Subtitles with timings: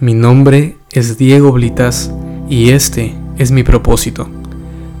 [0.00, 2.10] Mi nombre es Diego Blitas
[2.48, 4.26] y este es mi propósito.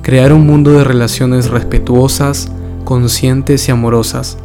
[0.02, 2.52] Crear un mundo de relaciones respetuosas,
[2.84, 4.38] conscientes y amorosas,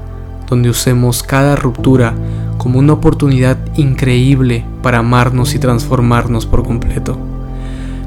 [0.50, 2.16] donde usemos cada ruptura
[2.58, 7.16] como una oportunidad increíble para amarnos y transformarnos por completo.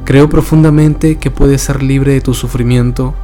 [0.05, 3.15] Creo profundamente que puedes ser libre de tu sufrimiento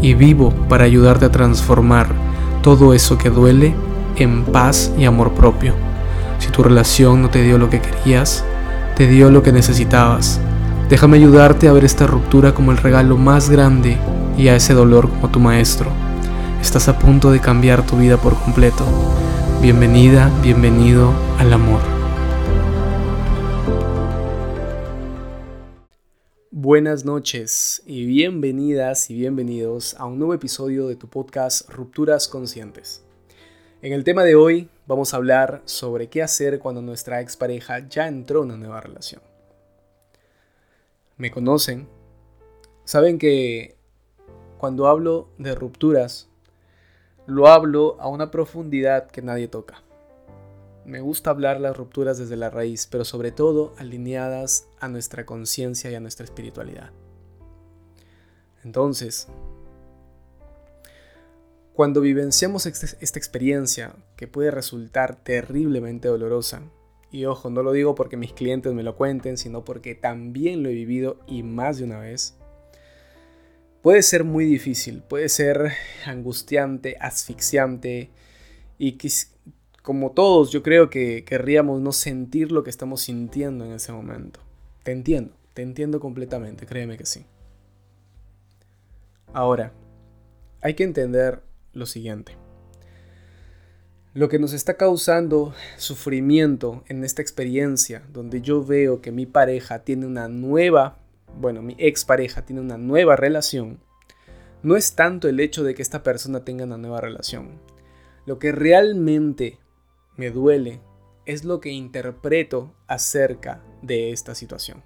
[0.00, 2.14] y vivo para ayudarte a transformar
[2.62, 3.74] todo eso que duele
[4.14, 5.74] en paz y amor propio.
[6.38, 8.44] Si tu relación no te dio lo que querías,
[8.98, 10.40] te dio lo que necesitabas.
[10.90, 13.96] Déjame ayudarte a ver esta ruptura como el regalo más grande
[14.36, 15.92] y a ese dolor como tu maestro.
[16.60, 18.84] Estás a punto de cambiar tu vida por completo.
[19.62, 21.80] Bienvenida, bienvenido al amor.
[26.50, 33.04] Buenas noches y bienvenidas y bienvenidos a un nuevo episodio de tu podcast Rupturas Conscientes.
[33.80, 38.08] En el tema de hoy vamos a hablar sobre qué hacer cuando nuestra expareja ya
[38.08, 39.20] entró en una nueva relación.
[41.18, 41.86] Me conocen,
[42.84, 43.76] saben que
[44.56, 46.28] cuando hablo de rupturas,
[47.26, 49.82] lo hablo a una profundidad que nadie toca.
[50.86, 55.90] Me gusta hablar las rupturas desde la raíz, pero sobre todo alineadas a nuestra conciencia
[55.90, 56.92] y a nuestra espiritualidad.
[58.64, 59.28] Entonces,
[61.78, 66.60] cuando vivenciamos este, esta experiencia, que puede resultar terriblemente dolorosa,
[67.12, 70.70] y ojo, no lo digo porque mis clientes me lo cuenten, sino porque también lo
[70.70, 72.36] he vivido y más de una vez,
[73.80, 75.70] puede ser muy difícil, puede ser
[76.04, 78.10] angustiante, asfixiante
[78.76, 78.98] y
[79.80, 84.40] como todos yo creo que querríamos no sentir lo que estamos sintiendo en ese momento.
[84.82, 87.24] Te entiendo, te entiendo completamente, créeme que sí.
[89.32, 89.72] Ahora,
[90.60, 91.46] hay que entender
[91.78, 92.36] lo siguiente.
[94.14, 99.84] Lo que nos está causando sufrimiento en esta experiencia, donde yo veo que mi pareja
[99.84, 100.98] tiene una nueva,
[101.38, 103.80] bueno, mi expareja tiene una nueva relación,
[104.62, 107.60] no es tanto el hecho de que esta persona tenga una nueva relación.
[108.26, 109.58] Lo que realmente
[110.16, 110.80] me duele
[111.26, 114.82] es lo que interpreto acerca de esta situación.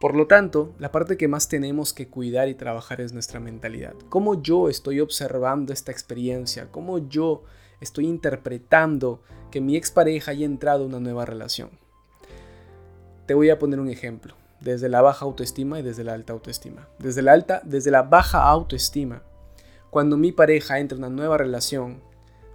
[0.00, 3.92] Por lo tanto, la parte que más tenemos que cuidar y trabajar es nuestra mentalidad.
[4.08, 7.42] Cómo yo estoy observando esta experiencia, cómo yo
[7.82, 11.68] estoy interpretando que mi expareja haya entrado en una nueva relación.
[13.26, 16.88] Te voy a poner un ejemplo, desde la baja autoestima y desde la alta autoestima.
[16.98, 19.22] Desde la alta, desde la baja autoestima,
[19.90, 22.00] cuando mi pareja entra en una nueva relación,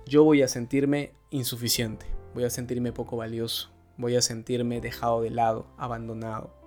[0.08, 5.30] yo voy a sentirme insuficiente, voy a sentirme poco valioso, voy a sentirme dejado de
[5.30, 6.65] lado, abandonado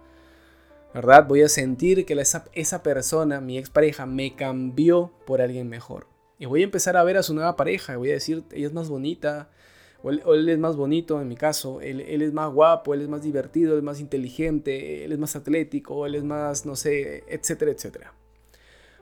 [0.94, 1.26] ¿verdad?
[1.26, 6.06] Voy a sentir que esa, esa persona, mi expareja, me cambió por alguien mejor.
[6.38, 7.97] Y voy a empezar a ver a su nueva pareja.
[7.97, 9.50] Voy a decir, ella es más bonita,
[10.03, 13.09] o él, es más bonito en mi caso, él, él, es más guapo, él es
[13.09, 17.25] más divertido, él es más inteligente, él es más atlético, él es más, no sé,
[17.28, 18.15] etcétera, etcétera.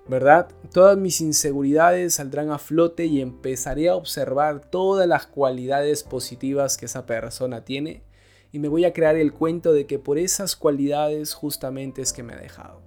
[0.08, 0.48] ¿Verdad?
[0.72, 6.86] Todas mis inseguridades saldrán a flote y empezaré a observar todas las cualidades positivas que
[6.86, 8.04] esa persona tiene
[8.52, 12.22] y me voy a crear el cuento de que por esas cualidades justamente es que
[12.22, 12.80] me ha dejado.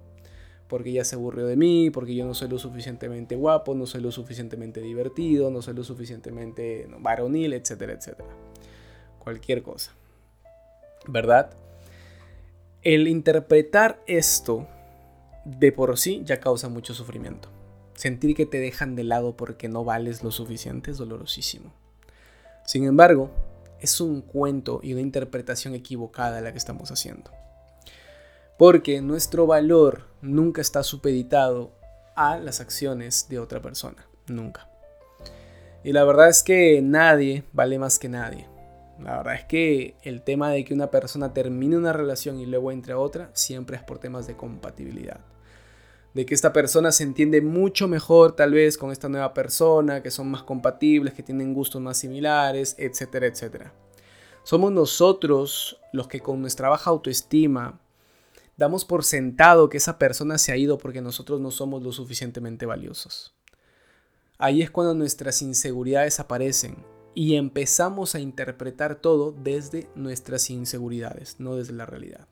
[0.68, 4.00] Porque ya se aburrió de mí, porque yo no soy lo suficientemente guapo, no soy
[4.00, 8.28] lo suficientemente divertido, no soy lo suficientemente varonil, etcétera, etcétera.
[9.18, 9.92] Cualquier cosa.
[11.06, 11.50] ¿Verdad?
[12.82, 14.68] El interpretar esto
[15.44, 17.48] de por sí ya causa mucho sufrimiento.
[17.94, 21.72] Sentir que te dejan de lado porque no vales lo suficiente es dolorosísimo.
[22.64, 23.30] Sin embargo,
[23.80, 27.30] es un cuento y una interpretación equivocada la que estamos haciendo.
[28.58, 31.72] Porque nuestro valor nunca está supeditado
[32.14, 34.06] a las acciones de otra persona.
[34.26, 34.68] Nunca.
[35.82, 38.46] Y la verdad es que nadie vale más que nadie.
[38.98, 42.70] La verdad es que el tema de que una persona termine una relación y luego
[42.70, 45.20] entre a otra siempre es por temas de compatibilidad
[46.14, 50.10] de que esta persona se entiende mucho mejor tal vez con esta nueva persona, que
[50.10, 53.72] son más compatibles, que tienen gustos más similares, etcétera, etcétera.
[54.42, 57.80] Somos nosotros los que con nuestra baja autoestima
[58.56, 62.66] damos por sentado que esa persona se ha ido porque nosotros no somos lo suficientemente
[62.66, 63.34] valiosos.
[64.38, 66.84] Ahí es cuando nuestras inseguridades aparecen
[67.14, 72.26] y empezamos a interpretar todo desde nuestras inseguridades, no desde la realidad.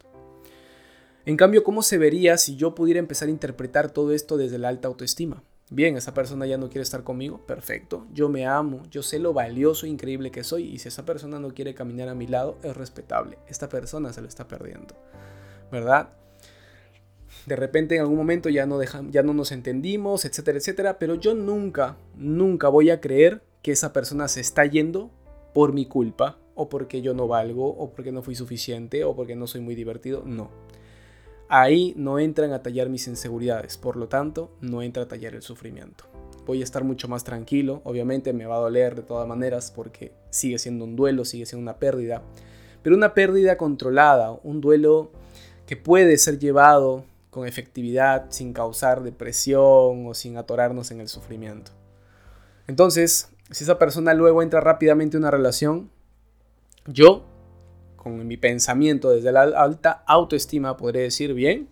[1.29, 4.69] En cambio, ¿cómo se vería si yo pudiera empezar a interpretar todo esto desde la
[4.69, 5.43] alta autoestima?
[5.69, 8.07] Bien, esa persona ya no quiere estar conmigo, perfecto.
[8.15, 11.39] Yo me amo, yo sé lo valioso e increíble que soy y si esa persona
[11.39, 13.37] no quiere caminar a mi lado, es respetable.
[13.47, 14.95] Esta persona se lo está perdiendo,
[15.71, 16.09] ¿verdad?
[17.45, 21.35] De repente en algún momento ya no, ya no nos entendimos, etcétera, etcétera, pero yo
[21.35, 25.11] nunca, nunca voy a creer que esa persona se está yendo
[25.53, 29.37] por mi culpa o porque yo no valgo, o porque no fui suficiente, o porque
[29.37, 30.23] no soy muy divertido.
[30.25, 30.51] No.
[31.49, 35.43] Ahí no entran a tallar mis inseguridades, por lo tanto, no entra a tallar el
[35.43, 36.05] sufrimiento.
[36.45, 40.13] Voy a estar mucho más tranquilo, obviamente me va a doler de todas maneras porque
[40.31, 42.23] sigue siendo un duelo, sigue siendo una pérdida,
[42.83, 45.11] pero una pérdida controlada, un duelo
[45.67, 51.73] que puede ser llevado con efectividad sin causar depresión o sin atorarnos en el sufrimiento.
[52.67, 55.91] Entonces, si esa persona luego entra rápidamente en una relación,
[56.87, 57.27] yo,
[57.99, 61.69] con mi pensamiento desde la alta autoestima, podré decir, bien,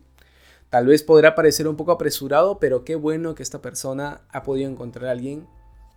[0.68, 4.70] tal vez podrá parecer un poco apresurado, pero qué bueno que esta persona ha podido
[4.70, 5.46] encontrar a alguien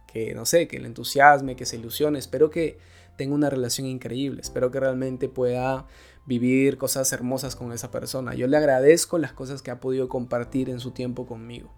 [0.07, 2.17] que, no sé, que le entusiasme, que se ilusione.
[2.17, 2.77] Espero que
[3.17, 5.85] tenga una relación increíble, espero que realmente pueda
[6.25, 8.33] vivir cosas hermosas con esa persona.
[8.35, 11.73] Yo le agradezco las cosas que ha podido compartir en su tiempo conmigo.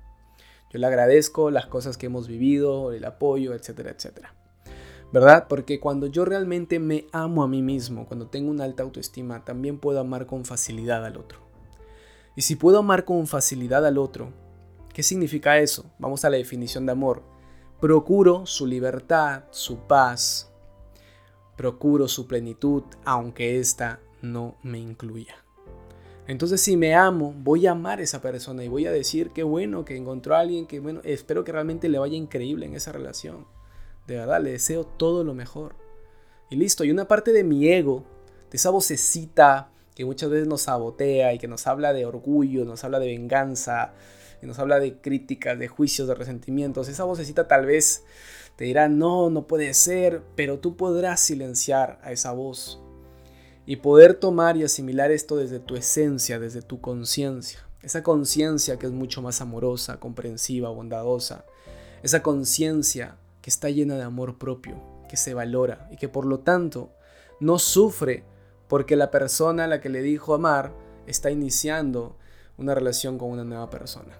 [0.72, 4.36] Yo le agradezco las cosas que hemos vivido, el apoyo, etcétera, etcétera.
[5.12, 5.48] ¿Verdad?
[5.50, 9.78] Porque cuando yo realmente me amo a mí mismo, cuando tengo una alta autoestima, también
[9.78, 11.40] puedo amar con facilidad al otro.
[12.36, 14.32] Y si puedo amar con facilidad al otro,
[14.94, 15.86] ¿qué significa eso?
[16.00, 17.24] Vamos a la definición de amor.
[17.82, 20.50] Procuro su libertad, su paz,
[21.58, 25.36] procuro su plenitud, aunque ésta no me incluya.
[26.28, 29.44] Entonces si me amo, voy a amar a esa persona y voy a decir que
[29.44, 32.94] bueno, que encontró a alguien que bueno, espero que realmente le vaya increíble en esa
[32.94, 33.46] relación.
[34.12, 35.76] De verdad, le deseo todo lo mejor.
[36.50, 38.04] Y listo, y una parte de mi ego,
[38.50, 42.84] de esa vocecita que muchas veces nos sabotea y que nos habla de orgullo, nos
[42.84, 43.94] habla de venganza,
[44.42, 48.04] y nos habla de críticas, de juicios, de resentimientos, esa vocecita tal vez
[48.58, 52.82] te dirá, no, no puede ser, pero tú podrás silenciar a esa voz
[53.66, 57.60] y poder tomar y asimilar esto desde tu esencia, desde tu conciencia.
[57.82, 61.46] Esa conciencia que es mucho más amorosa, comprensiva, bondadosa.
[62.04, 66.40] Esa conciencia que está llena de amor propio, que se valora y que por lo
[66.40, 66.92] tanto
[67.40, 68.24] no sufre
[68.68, 70.74] porque la persona a la que le dijo amar
[71.08, 72.18] está iniciando
[72.58, 74.18] una relación con una nueva persona.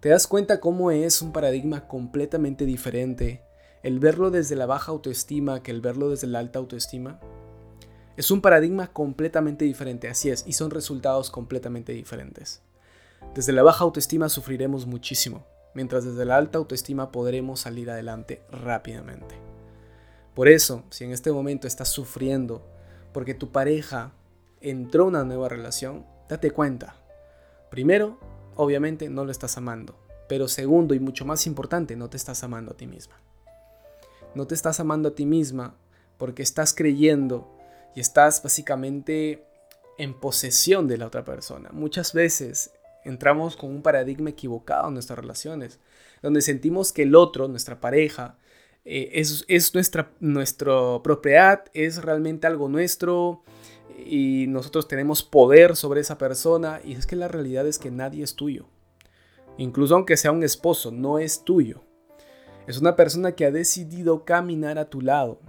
[0.00, 3.42] ¿Te das cuenta cómo es un paradigma completamente diferente
[3.82, 7.18] el verlo desde la baja autoestima que el verlo desde la alta autoestima?
[8.16, 12.62] Es un paradigma completamente diferente, así es, y son resultados completamente diferentes.
[13.34, 15.46] Desde la baja autoestima sufriremos muchísimo,
[15.76, 19.34] mientras desde la alta autoestima podremos salir adelante rápidamente.
[20.34, 22.66] Por eso, si en este momento estás sufriendo
[23.12, 24.12] porque tu pareja
[24.62, 26.96] entró a una nueva relación, date cuenta.
[27.70, 28.18] Primero,
[28.54, 29.98] obviamente no lo estás amando,
[30.30, 33.20] pero segundo y mucho más importante, no te estás amando a ti misma.
[34.34, 35.74] No te estás amando a ti misma
[36.16, 37.54] porque estás creyendo
[37.94, 39.46] y estás básicamente
[39.98, 41.68] en posesión de la otra persona.
[41.70, 42.70] Muchas veces
[43.06, 45.80] entramos con un paradigma equivocado en nuestras relaciones,
[46.22, 48.38] donde sentimos que el otro, nuestra pareja,
[48.84, 53.42] eh, es, es, nuestra, nuestra propiedad, es realmente algo nuestro
[54.04, 58.22] y nosotros tenemos poder sobre esa persona y es que la realidad es que nadie
[58.22, 58.66] es tuyo.
[59.58, 61.82] Incluso aunque sea un esposo, no es tuyo.
[62.66, 65.40] Es una persona que ha decidido caminar a tu lado,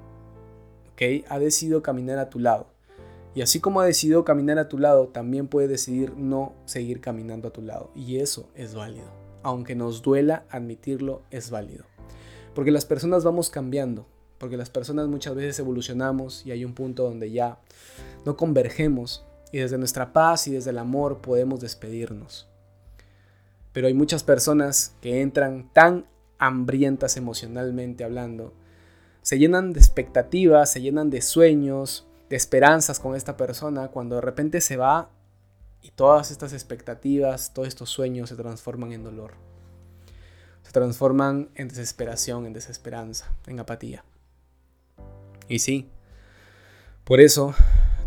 [1.29, 2.67] ha decidido caminar a tu lado.
[3.37, 7.49] Y así como ha decidido caminar a tu lado, también puede decidir no seguir caminando
[7.49, 7.91] a tu lado.
[7.93, 9.11] Y eso es válido.
[9.43, 11.85] Aunque nos duela admitirlo, es válido.
[12.55, 14.07] Porque las personas vamos cambiando.
[14.39, 17.59] Porque las personas muchas veces evolucionamos y hay un punto donde ya
[18.25, 19.23] no convergemos.
[19.51, 22.47] Y desde nuestra paz y desde el amor podemos despedirnos.
[23.71, 26.07] Pero hay muchas personas que entran tan
[26.39, 28.55] hambrientas emocionalmente hablando
[29.27, 34.21] se llenan de expectativas, se llenan de sueños, de esperanzas con esta persona, cuando de
[34.21, 35.09] repente se va
[35.81, 39.35] y todas estas expectativas, todos estos sueños se transforman en dolor.
[40.63, 44.03] Se transforman en desesperación, en desesperanza, en apatía.
[45.47, 45.89] Y sí,
[47.05, 47.55] por eso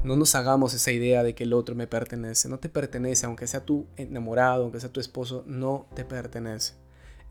[0.05, 2.49] no nos hagamos esa idea de que el otro me pertenece.
[2.49, 6.75] No te pertenece, aunque sea tu enamorado, aunque sea tu esposo, no te pertenece.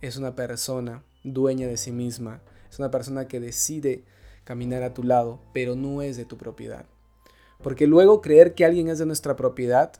[0.01, 2.41] Es una persona dueña de sí misma,
[2.72, 4.03] es una persona que decide
[4.49, 6.87] caminar a tu lado, pero no es de tu propiedad.
[7.61, 9.91] Porque luego creer que alguien es de nuestra propiedad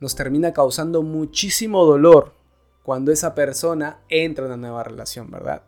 [0.00, 2.32] nos termina causando muchísimo dolor
[2.82, 5.64] cuando esa persona entra en una nueva relación, ¿verdad?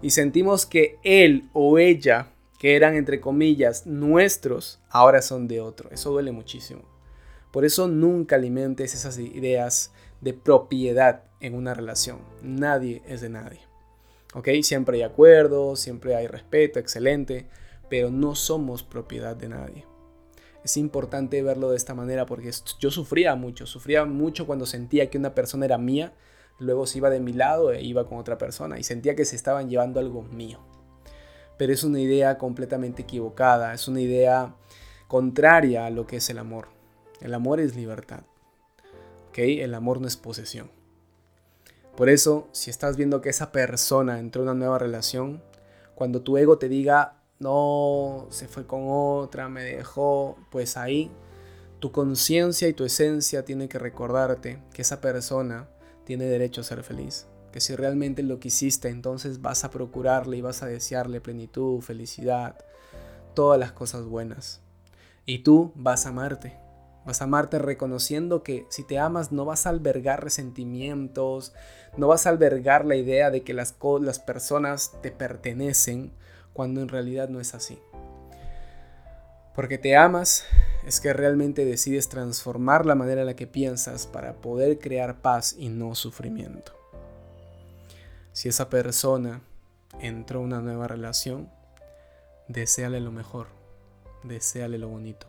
[0.00, 2.28] Y sentimos que él o ella,
[2.60, 5.90] que eran entre comillas nuestros, ahora son de otro.
[5.90, 6.82] Eso duele muchísimo.
[7.50, 12.20] Por eso nunca alimentes esas ideas de propiedad en una relación.
[12.42, 13.58] Nadie es de nadie.
[14.34, 14.48] ¿Ok?
[14.62, 17.48] Siempre hay acuerdos, siempre hay respeto, excelente,
[17.92, 19.84] pero no somos propiedad de nadie.
[20.64, 25.18] Es importante verlo de esta manera porque yo sufría mucho, sufría mucho cuando sentía que
[25.18, 26.14] una persona era mía,
[26.58, 29.36] luego se iba de mi lado e iba con otra persona y sentía que se
[29.36, 30.58] estaban llevando algo mío.
[31.58, 34.54] pero es una idea completamente equivocada, es una idea
[35.06, 36.68] contraria a lo que es el amor.
[37.20, 38.22] El amor es libertad.
[39.28, 39.36] ¿ok?
[39.36, 40.70] El amor no es posesión.
[41.94, 45.42] Por eso, si estás viendo que esa persona entró en una nueva relación,
[45.94, 51.10] cuando tu ego te diga, no, se fue con otra, me dejó, pues ahí
[51.80, 55.68] tu conciencia y tu esencia tienen que recordarte que esa persona
[56.04, 57.26] tiene derecho a ser feliz.
[57.50, 62.56] Que si realmente lo quisiste, entonces vas a procurarle y vas a desearle plenitud, felicidad,
[63.34, 64.60] todas las cosas buenas.
[65.26, 66.56] Y tú vas a amarte.
[67.04, 71.52] Vas a amarte reconociendo que si te amas no vas a albergar resentimientos,
[71.96, 76.12] no vas a albergar la idea de que las, las personas te pertenecen
[76.52, 77.78] cuando en realidad no es así.
[79.54, 80.44] Porque te amas
[80.86, 85.54] es que realmente decides transformar la manera en la que piensas para poder crear paz
[85.58, 86.72] y no sufrimiento.
[88.32, 89.42] Si esa persona
[90.00, 91.50] entró a una nueva relación,
[92.48, 93.48] deséale lo mejor,
[94.22, 95.26] deséale lo bonito.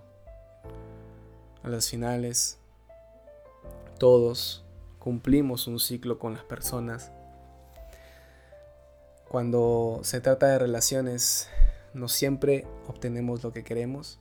[1.63, 2.57] A las finales,
[3.99, 4.63] todos
[4.99, 7.11] cumplimos un ciclo con las personas.
[9.33, 11.49] Cuando se trata de relaciones,
[11.95, 14.19] no siempre obtenemos lo que queremos,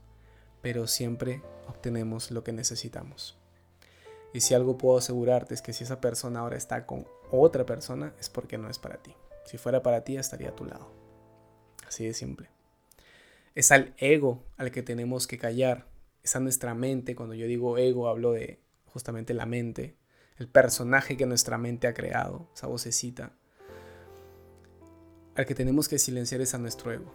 [0.62, 3.37] pero siempre obtenemos lo que necesitamos.
[4.33, 8.14] Y si algo puedo asegurarte es que si esa persona ahora está con otra persona,
[8.19, 9.14] es porque no es para ti.
[9.45, 10.90] Si fuera para ti, estaría a tu lado.
[11.87, 12.49] Así de simple.
[13.54, 15.88] Es al ego al que tenemos que callar.
[16.23, 17.14] Es a nuestra mente.
[17.14, 19.95] Cuando yo digo ego, hablo de justamente la mente
[20.38, 23.33] el personaje que nuestra mente ha creado, esa vocecita.
[25.34, 27.10] Al que tenemos que silenciar es a nuestro ego.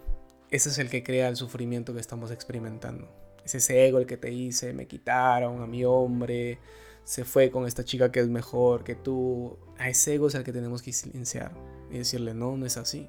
[0.50, 3.08] Ese es el que crea el sufrimiento que estamos experimentando.
[3.44, 6.58] Es ese ego el que te dice, me quitaron a mi hombre,
[7.04, 9.56] se fue con esta chica que es mejor que tú.
[9.78, 11.52] A ese ego es al que tenemos que silenciar
[11.92, 13.08] y decirle, no, no es así.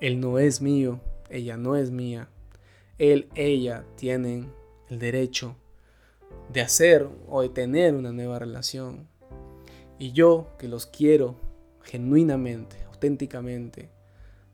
[0.00, 2.28] Él no es mío, ella no es mía.
[2.98, 4.52] Él, ella tienen
[4.88, 5.56] el derecho
[6.52, 9.08] de hacer o de tener una nueva relación.
[10.00, 11.36] Y yo que los quiero
[11.84, 13.90] genuinamente, auténticamente,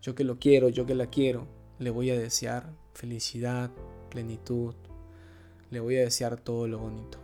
[0.02, 1.46] yo que lo quiero, yo que la quiero,
[1.78, 3.70] le voy a desear felicidad,
[4.10, 4.74] plenitud,
[5.70, 7.18] le voy a desear todo lo bonito.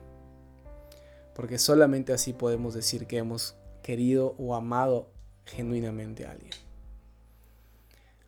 [1.34, 5.08] Porque solamente así podemos decir que hemos querido o amado
[5.46, 6.52] genuinamente a alguien.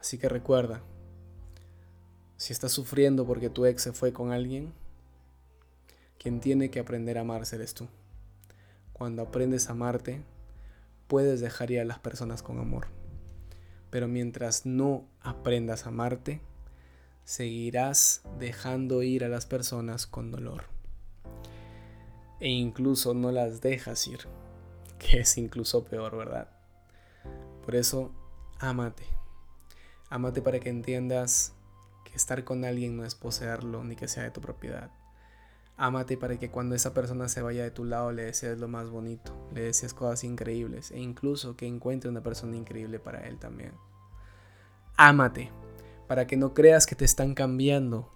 [0.00, 0.82] Así que recuerda,
[2.36, 4.72] si estás sufriendo porque tu ex se fue con alguien,
[6.18, 7.86] quien tiene que aprender a amarse eres tú.
[8.92, 10.24] Cuando aprendes a amarte,
[11.08, 12.86] puedes dejar ir a las personas con amor.
[13.90, 16.40] Pero mientras no aprendas a amarte,
[17.24, 20.64] seguirás dejando ir a las personas con dolor.
[22.40, 24.20] E incluso no las dejas ir,
[24.98, 26.50] que es incluso peor, ¿verdad?
[27.64, 28.12] Por eso,
[28.58, 29.04] ámate.
[30.10, 31.54] Ámate para que entiendas
[32.04, 34.90] que estar con alguien no es poseerlo ni que sea de tu propiedad.
[35.80, 38.90] Ámate para que cuando esa persona se vaya de tu lado le desees lo más
[38.90, 43.70] bonito, le desees cosas increíbles e incluso que encuentre una persona increíble para él también.
[44.96, 45.52] Ámate
[46.08, 48.10] para que no creas que te están cambiando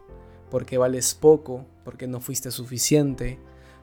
[0.51, 3.39] porque vales poco, porque no fuiste suficiente,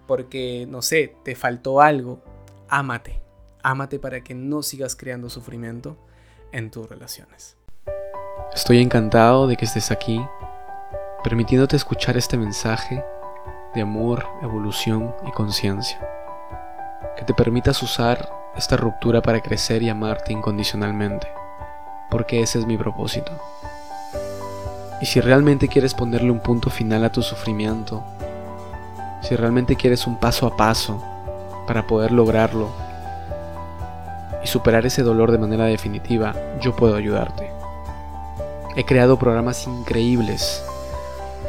[0.08, 2.22] porque no sé, te faltó algo.
[2.68, 3.22] Ámate.
[3.64, 5.96] Ámate para que no sigas creando sufrimiento
[6.52, 7.56] en tus relaciones.
[8.54, 10.20] Estoy encantado de que estés aquí,
[11.24, 13.04] permitiéndote escuchar este mensaje
[13.74, 16.00] de amor, evolución y conciencia.
[17.16, 21.28] Que te permitas usar esta ruptura para crecer y amarte incondicionalmente,
[22.10, 23.32] porque ese es mi propósito.
[25.02, 28.04] Y si realmente quieres ponerle un punto final a tu sufrimiento,
[29.22, 31.04] si realmente quieres un paso a paso
[31.68, 32.70] para poder lograrlo
[34.44, 37.52] y superar ese dolor de manera definitiva, yo puedo ayudarte.
[38.76, 40.64] He creado programas increíbles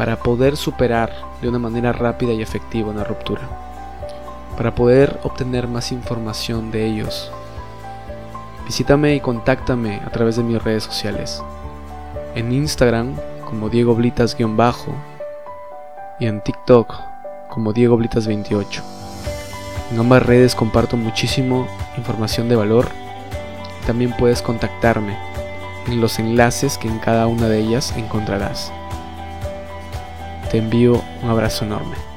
[0.00, 3.42] para poder superar de una manera rápida y efectiva una ruptura.
[4.57, 7.30] Para poder obtener más información de ellos,
[8.64, 11.42] visítame y contáctame a través de mis redes sociales.
[12.35, 13.14] En Instagram
[13.45, 14.95] como Diego Blitas-bajo
[16.19, 16.95] y en TikTok
[17.50, 18.83] como Diego Blitas28.
[19.92, 22.88] En ambas redes comparto muchísimo información de valor.
[23.87, 25.19] También puedes contactarme
[25.87, 28.73] en los enlaces que en cada una de ellas encontrarás.
[30.50, 32.10] Te envío un abrazo enorme.